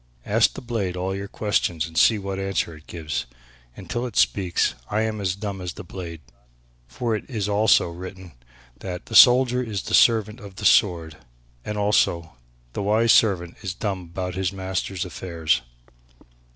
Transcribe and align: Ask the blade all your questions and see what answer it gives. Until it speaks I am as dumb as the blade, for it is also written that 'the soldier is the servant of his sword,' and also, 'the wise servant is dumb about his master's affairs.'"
Ask 0.25 0.53
the 0.55 0.61
blade 0.61 0.97
all 0.97 1.13
your 1.15 1.27
questions 1.27 1.85
and 1.85 1.95
see 1.95 2.17
what 2.17 2.39
answer 2.39 2.75
it 2.75 2.87
gives. 2.87 3.27
Until 3.77 4.07
it 4.07 4.15
speaks 4.15 4.73
I 4.89 5.01
am 5.01 5.21
as 5.21 5.35
dumb 5.35 5.61
as 5.61 5.73
the 5.73 5.83
blade, 5.83 6.21
for 6.87 7.15
it 7.15 7.23
is 7.29 7.47
also 7.47 7.87
written 7.91 8.31
that 8.79 9.05
'the 9.05 9.15
soldier 9.15 9.61
is 9.61 9.83
the 9.83 9.93
servant 9.93 10.39
of 10.39 10.57
his 10.57 10.69
sword,' 10.69 11.17
and 11.63 11.77
also, 11.77 12.33
'the 12.73 12.81
wise 12.81 13.11
servant 13.11 13.57
is 13.61 13.75
dumb 13.75 14.05
about 14.11 14.33
his 14.33 14.51
master's 14.51 15.05
affairs.'" 15.05 15.61